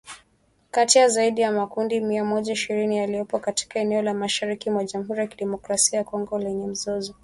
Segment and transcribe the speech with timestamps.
[0.71, 5.19] Kati ya zaidi ya makundi mia moja ishirini yaliyopo katika eneo la mashariki mwa Jamhuri
[5.19, 7.15] ya kidemokrasia ya Kongo lenye mzozo.